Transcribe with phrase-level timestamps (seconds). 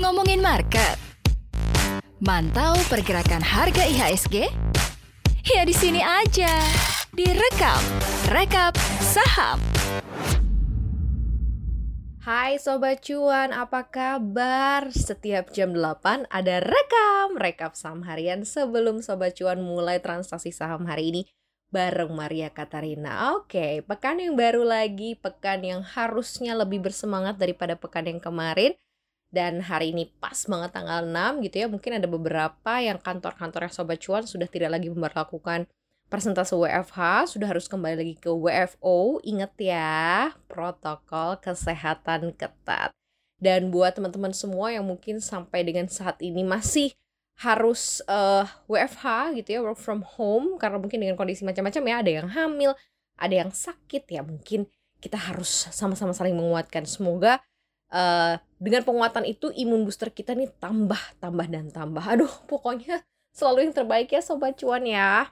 [0.00, 0.96] Ngomongin market.
[2.16, 4.48] Mantau pergerakan harga IHSG?
[5.44, 6.48] Ya di sini aja.
[7.12, 7.84] Direkap,
[8.32, 8.72] rekap
[9.04, 9.60] saham.
[12.24, 14.88] Hai Sobat Cuan, apa kabar?
[14.90, 21.12] Setiap jam 8 ada rekam, rekap saham harian sebelum Sobat Cuan mulai transaksi saham hari
[21.12, 21.22] ini
[21.76, 23.36] bareng Maria Katarina.
[23.36, 28.72] Oke, pekan yang baru lagi, pekan yang harusnya lebih bersemangat daripada pekan yang kemarin.
[29.28, 34.00] Dan hari ini pas banget tanggal 6 gitu ya, mungkin ada beberapa yang kantor-kantornya Sobat
[34.00, 35.68] Cuan sudah tidak lagi memperlakukan
[36.06, 39.20] persentase WFH sudah harus kembali lagi ke WFO.
[39.26, 42.94] Ingat ya, protokol kesehatan ketat.
[43.36, 46.96] Dan buat teman-teman semua yang mungkin sampai dengan saat ini masih
[47.36, 51.96] harus uh, eh, WFH gitu ya, work from home karena mungkin dengan kondisi macam-macam ya,
[52.00, 52.72] ada yang hamil,
[53.20, 54.64] ada yang sakit ya, mungkin
[55.04, 56.88] kita harus sama-sama saling menguatkan.
[56.88, 57.44] Semoga
[57.92, 62.00] uh, dengan penguatan itu imun booster kita nih tambah, tambah dan tambah.
[62.00, 63.04] Aduh, pokoknya
[63.36, 65.28] selalu yang terbaik ya sobat cuan ya.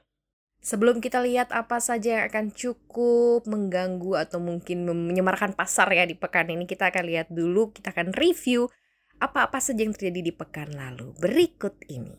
[0.64, 6.16] Sebelum kita lihat apa saja yang akan cukup mengganggu atau mungkin menyemarkan pasar ya di
[6.16, 8.68] pekan ini, kita akan lihat dulu, kita akan review
[9.24, 11.16] apa-apa saja yang terjadi di pekan lalu.
[11.16, 12.12] Berikut ini.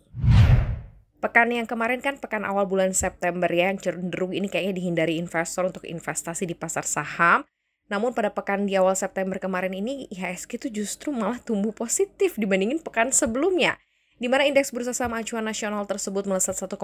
[1.22, 5.70] Pekan yang kemarin kan pekan awal bulan September ya, yang cenderung ini kayaknya dihindari investor
[5.70, 7.46] untuk investasi di pasar saham.
[7.86, 12.82] Namun pada pekan di awal September kemarin ini IHSG itu justru malah tumbuh positif dibandingin
[12.82, 13.78] pekan sebelumnya
[14.16, 16.80] di mana indeks bursa saham acuan nasional tersebut melesat 1,42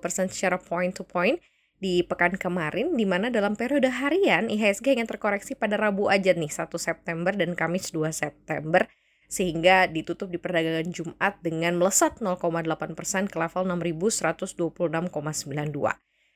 [0.00, 1.36] persen secara point to point
[1.82, 6.48] di pekan kemarin, di mana dalam periode harian IHSG yang terkoreksi pada Rabu aja nih
[6.48, 8.86] 1 September dan Kamis 2 September
[9.32, 14.60] sehingga ditutup di perdagangan Jumat dengan melesat 0,8 persen ke level 6.126,92.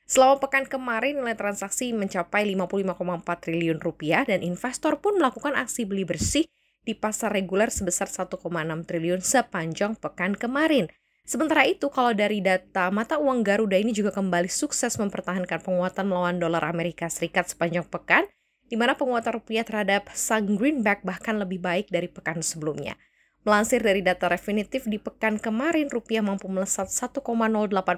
[0.07, 6.09] Selama pekan kemarin nilai transaksi mencapai 55,4 triliun rupiah dan investor pun melakukan aksi beli
[6.09, 6.49] bersih
[6.81, 8.39] di pasar reguler sebesar 1,6
[8.87, 10.89] triliun sepanjang pekan kemarin.
[11.27, 16.39] Sementara itu, kalau dari data mata uang Garuda ini juga kembali sukses mempertahankan penguatan melawan
[16.39, 18.23] dolar Amerika Serikat sepanjang pekan,
[18.67, 22.99] di mana penguatan rupiah terhadap sang greenback bahkan lebih baik dari pekan sebelumnya.
[23.47, 27.23] Melansir dari data definitif di pekan kemarin, rupiah mampu melesat 1,08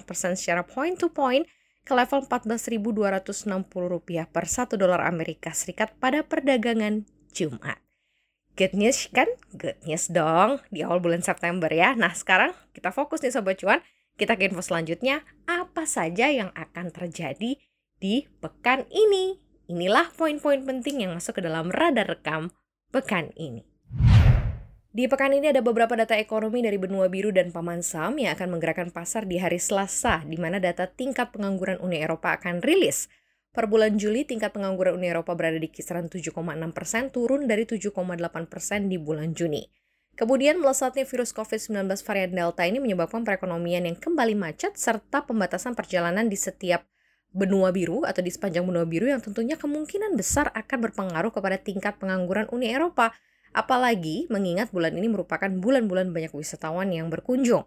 [0.05, 1.49] persen secara point to point
[1.81, 7.81] ke level 14.260 rupiah per 1 dolar Amerika Serikat pada perdagangan Jumat.
[8.53, 9.25] Good news kan?
[9.57, 11.97] Good news dong di awal bulan September ya.
[11.97, 13.81] Nah sekarang kita fokus nih Sobat Cuan.
[14.19, 15.25] Kita ke info selanjutnya.
[15.49, 17.57] Apa saja yang akan terjadi
[17.97, 19.48] di pekan ini?
[19.69, 22.49] Inilah poin-poin penting yang masuk ke dalam radar rekam
[22.89, 23.61] pekan ini.
[24.89, 28.57] Di pekan ini ada beberapa data ekonomi dari benua biru dan paman Sam yang akan
[28.57, 33.13] menggerakkan pasar di hari Selasa, di mana data tingkat pengangguran Uni Eropa akan rilis.
[33.53, 36.33] Per bulan Juli, tingkat pengangguran Uni Eropa berada di kisaran 7,6
[36.73, 37.93] persen, turun dari 7,8
[38.49, 39.69] persen di bulan Juni.
[40.17, 46.25] Kemudian melesatnya virus COVID-19 varian Delta ini menyebabkan perekonomian yang kembali macet serta pembatasan perjalanan
[46.25, 46.89] di setiap
[47.29, 51.97] benua biru atau di sepanjang benua biru yang tentunya kemungkinan besar akan berpengaruh kepada tingkat
[52.01, 53.13] pengangguran Uni Eropa.
[53.49, 57.65] Apalagi mengingat bulan ini merupakan bulan-bulan banyak wisatawan yang berkunjung.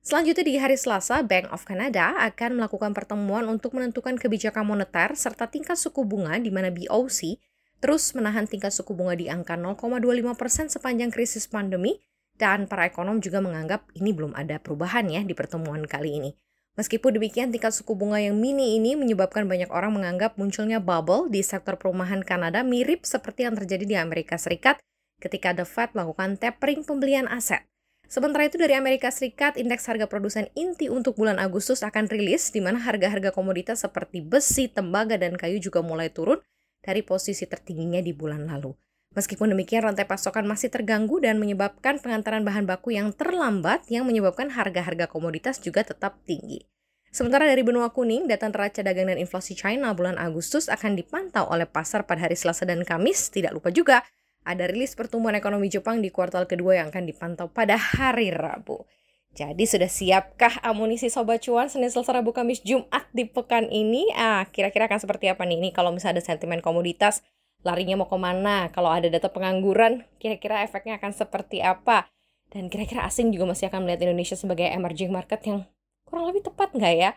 [0.00, 5.50] Selanjutnya di hari Selasa, Bank of Canada akan melakukan pertemuan untuk menentukan kebijakan moneter serta
[5.52, 7.36] tingkat suku bunga di mana BOC
[7.78, 11.98] terus menahan tingkat suku bunga di angka 0,25% persen sepanjang krisis pandemi
[12.38, 16.30] dan para ekonom juga menganggap ini belum ada perubahan ya di pertemuan kali ini.
[16.78, 21.42] Meskipun demikian, tingkat suku bunga yang mini ini menyebabkan banyak orang menganggap munculnya bubble di
[21.42, 24.78] sektor perumahan Kanada mirip seperti yang terjadi di Amerika Serikat
[25.18, 27.66] ketika The Fed melakukan tapering pembelian aset.
[28.06, 32.62] Sementara itu dari Amerika Serikat, indeks harga produsen inti untuk bulan Agustus akan rilis di
[32.62, 36.38] mana harga-harga komoditas seperti besi, tembaga, dan kayu juga mulai turun
[36.80, 38.72] dari posisi tertingginya di bulan lalu.
[39.18, 44.46] Meskipun demikian, rantai pasokan masih terganggu dan menyebabkan pengantaran bahan baku yang terlambat yang menyebabkan
[44.46, 46.62] harga-harga komoditas juga tetap tinggi.
[47.10, 51.66] Sementara dari benua kuning, data neraca dagang dan inflasi China bulan Agustus akan dipantau oleh
[51.66, 53.26] pasar pada hari Selasa dan Kamis.
[53.34, 54.06] Tidak lupa juga
[54.46, 58.86] ada rilis pertumbuhan ekonomi Jepang di kuartal kedua yang akan dipantau pada hari Rabu.
[59.34, 64.06] Jadi sudah siapkah amunisi Sobat Cuan Senin, Selasa, Rabu, Kamis, Jumat di pekan ini?
[64.14, 65.58] Ah, kira-kira akan seperti apa nih?
[65.58, 67.26] Ini kalau misalnya ada sentimen komoditas,
[67.66, 68.70] larinya mau ke mana?
[68.70, 72.06] Kalau ada data pengangguran, kira-kira efeknya akan seperti apa?
[72.48, 75.68] Dan kira-kira asing juga masih akan melihat Indonesia sebagai emerging market yang
[76.08, 77.10] kurang lebih tepat nggak ya?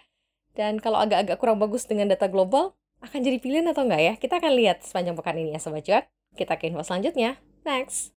[0.52, 4.14] Dan kalau agak-agak kurang bagus dengan data global, akan jadi pilihan atau nggak ya?
[4.20, 6.04] Kita akan lihat sepanjang pekan ini ya Sobat Cuan.
[6.36, 7.40] Kita ke info selanjutnya.
[7.64, 8.12] Next.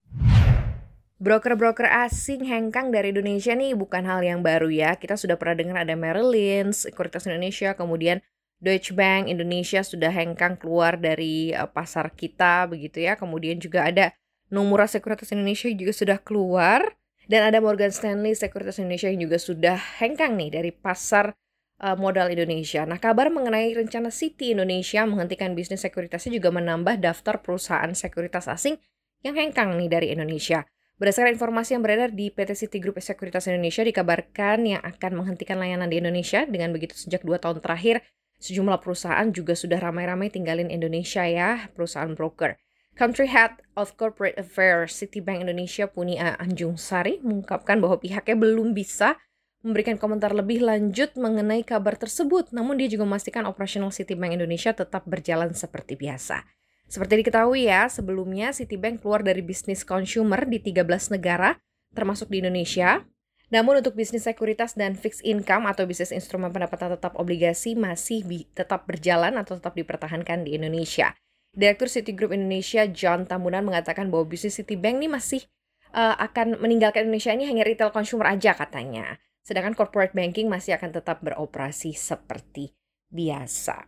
[1.22, 4.98] Broker-broker asing hengkang dari Indonesia nih bukan hal yang baru ya.
[4.98, 8.18] Kita sudah pernah dengar ada Merrill Lynch, Sekuritas Indonesia, kemudian
[8.62, 13.18] Deutsche Bank Indonesia sudah hengkang keluar dari uh, pasar kita begitu ya.
[13.18, 14.14] Kemudian juga ada
[14.54, 16.94] Nomura Sekuritas Indonesia juga sudah keluar
[17.26, 21.34] dan ada Morgan Stanley Sekuritas Indonesia yang juga sudah hengkang nih dari pasar
[21.82, 22.86] uh, modal Indonesia.
[22.86, 28.78] Nah, kabar mengenai rencana Citi Indonesia menghentikan bisnis sekuritasnya juga menambah daftar perusahaan sekuritas asing
[29.26, 30.62] yang hengkang nih dari Indonesia.
[31.02, 35.90] Berdasarkan informasi yang beredar di PT City Group Sekuritas Indonesia dikabarkan yang akan menghentikan layanan
[35.90, 38.06] di Indonesia dengan begitu sejak dua tahun terakhir
[38.42, 42.58] sejumlah perusahaan juga sudah ramai-ramai tinggalin Indonesia ya, perusahaan broker.
[42.92, 49.16] Country Head of Corporate Affairs Citibank Indonesia Punia Anjung Sari mengungkapkan bahwa pihaknya belum bisa
[49.62, 55.06] memberikan komentar lebih lanjut mengenai kabar tersebut, namun dia juga memastikan operasional Citibank Indonesia tetap
[55.06, 56.42] berjalan seperti biasa.
[56.90, 61.56] Seperti diketahui ya, sebelumnya Citibank keluar dari bisnis consumer di 13 negara,
[61.96, 63.06] termasuk di Indonesia.
[63.52, 68.24] Namun untuk bisnis sekuritas dan fixed income atau bisnis instrumen pendapatan tetap obligasi masih
[68.56, 71.12] tetap berjalan atau tetap dipertahankan di Indonesia.
[71.52, 75.44] Direktur Citigroup Indonesia John Tambunan mengatakan bahwa bisnis Citibank ini masih
[75.92, 79.20] uh, akan meninggalkan Indonesia ini hanya retail consumer aja katanya.
[79.44, 82.72] Sedangkan corporate banking masih akan tetap beroperasi seperti
[83.12, 83.84] biasa.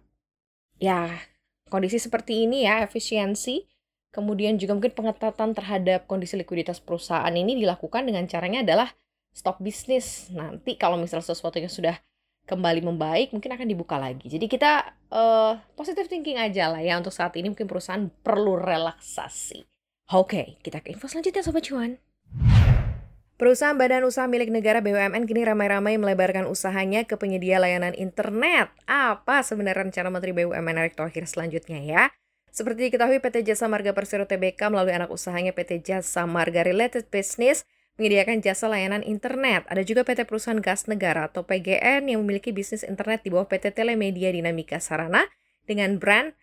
[0.77, 1.09] Ya,
[1.73, 3.65] kondisi seperti ini ya, efisiensi,
[4.13, 8.93] kemudian juga mungkin pengetatan terhadap kondisi likuiditas perusahaan ini dilakukan dengan caranya adalah
[9.35, 10.31] stop bisnis.
[10.31, 11.99] Nanti kalau misalnya sesuatu yang sudah
[12.47, 14.31] kembali membaik, mungkin akan dibuka lagi.
[14.31, 19.67] Jadi kita uh, positive thinking aja lah ya untuk saat ini mungkin perusahaan perlu relaksasi.
[20.15, 21.97] Oke, okay, kita ke info selanjutnya Sobat Cuan.
[23.35, 28.71] Perusahaan badan usaha milik negara BUMN kini ramai-ramai melebarkan usahanya ke penyedia layanan internet.
[28.87, 32.03] Apa sebenarnya rencana Menteri BUMN Erick Thohir selanjutnya ya?
[32.55, 37.67] Seperti diketahui PT Jasa Marga Persero Tbk melalui anak usahanya PT Jasa Marga Related Business
[37.97, 39.67] menyediakan jasa layanan internet.
[39.71, 43.75] Ada juga PT Perusahaan Gas Negara atau PGN yang memiliki bisnis internet di bawah PT
[43.75, 45.27] Telemedia Dinamika Sarana
[45.65, 46.35] dengan brand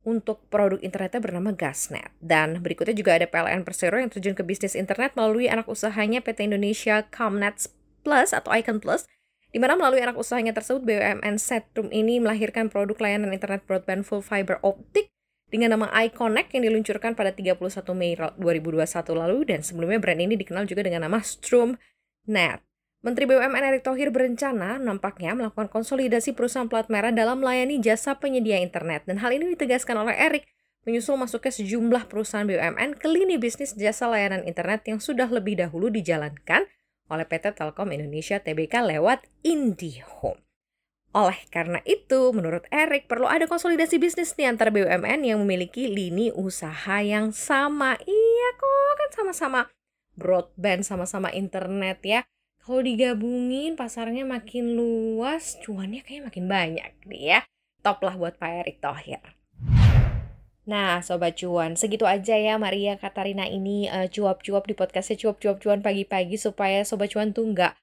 [0.00, 2.08] untuk produk internetnya bernama Gasnet.
[2.20, 6.48] Dan berikutnya juga ada PLN Persero yang terjun ke bisnis internet melalui anak usahanya PT
[6.48, 7.68] Indonesia Comnet
[8.00, 9.04] Plus atau Icon Plus,
[9.52, 14.24] di mana melalui anak usahanya tersebut BUMN Setrum ini melahirkan produk layanan internet broadband full
[14.24, 15.09] fiber optic
[15.50, 17.58] dengan nama iConnect yang diluncurkan pada 31
[17.92, 22.62] Mei 2021 lalu dan sebelumnya brand ini dikenal juga dengan nama Stromnet.
[23.00, 28.60] Menteri BUMN Erick Thohir berencana nampaknya melakukan konsolidasi perusahaan plat merah dalam melayani jasa penyedia
[28.60, 29.08] internet.
[29.08, 30.44] Dan hal ini ditegaskan oleh Erick
[30.84, 35.88] menyusul masuknya sejumlah perusahaan BUMN ke lini bisnis jasa layanan internet yang sudah lebih dahulu
[35.88, 36.68] dijalankan
[37.08, 40.49] oleh PT Telkom Indonesia Tbk lewat IndiHome.
[41.10, 46.30] Oleh karena itu, menurut Erick perlu ada konsolidasi bisnis nih antara BUMN yang memiliki lini
[46.30, 47.98] usaha yang sama.
[48.06, 49.60] Iya kok, kan sama-sama
[50.14, 52.20] broadband, sama-sama internet ya.
[52.62, 57.40] Kalau digabungin pasarnya makin luas, cuannya kayaknya makin banyak nih ya.
[57.82, 59.18] Top lah buat Pak Erick Thohir.
[60.70, 65.82] Nah, Sobat Cuan, segitu aja ya Maria Katarina ini uh, cuap-cuap di podcastnya cuap-cuap cuan
[65.82, 67.74] pagi-pagi supaya Sobat Cuan tuh nggak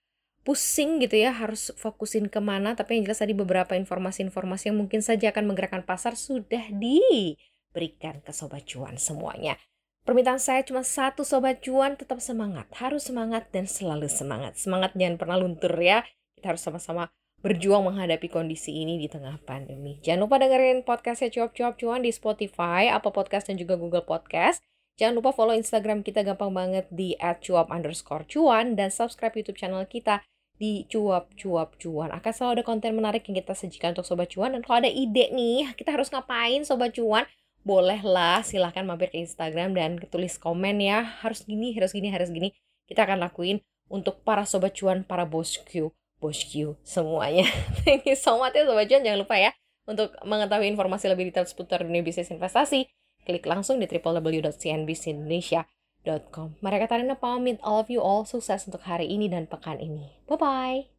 [0.47, 5.03] pusing gitu ya harus fokusin ke mana tapi yang jelas tadi beberapa informasi-informasi yang mungkin
[5.03, 9.59] saja akan menggerakkan pasar sudah diberikan ke Sobat Cuan semuanya.
[10.07, 12.71] Permintaan saya cuma satu sobat cuan, tetap semangat.
[12.79, 14.55] Harus semangat dan selalu semangat.
[14.55, 16.07] Semangat jangan pernah luntur ya.
[16.39, 17.11] Kita harus sama-sama
[17.43, 19.99] berjuang menghadapi kondisi ini di tengah pandemi.
[19.99, 24.63] Jangan lupa dengerin podcastnya Cuap-Cuap Cuan di Spotify, apa Podcast dan juga Google Podcast.
[24.95, 29.85] Jangan lupa follow Instagram kita gampang banget di @cuap underscore cuan dan subscribe YouTube channel
[29.85, 30.25] kita
[30.57, 32.09] di cuap cuap cuan.
[32.13, 34.53] Akan selalu ada konten menarik yang kita sajikan untuk sobat cuan.
[34.57, 37.25] Dan kalau ada ide nih kita harus ngapain sobat cuan?
[37.61, 41.05] Bolehlah silahkan mampir ke Instagram dan tulis komen ya.
[41.21, 42.53] Harus gini harus gini harus gini.
[42.89, 47.45] Kita akan lakuin untuk para sobat cuan para bosku bosku semuanya.
[47.85, 49.05] Thank you so much ya sobat cuan.
[49.05, 49.53] Jangan lupa ya
[49.87, 52.91] untuk mengetahui informasi lebih detail seputar dunia bisnis investasi
[53.27, 55.76] klik langsung di www.cnbcindonesia.com
[56.63, 57.59] Mereka Katarina pamit.
[57.59, 60.15] All of you all sukses untuk hari ini dan pekan ini.
[60.25, 60.96] Bye bye